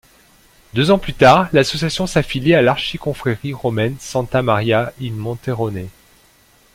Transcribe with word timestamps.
Deux 0.73 0.89
ans 0.89 0.97
plus 0.97 1.13
tard, 1.13 1.47
l'association 1.53 2.07
s'affilie 2.07 2.55
à 2.55 2.63
l'archiconfrérie 2.63 3.53
romaine 3.53 3.95
Santa 3.99 4.41
Maria 4.41 4.91
in 4.99 5.11
Monterone. 5.11 5.89